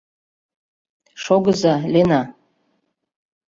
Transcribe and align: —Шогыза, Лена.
—Шогыза, 1.23 1.75
Лена. 1.93 2.21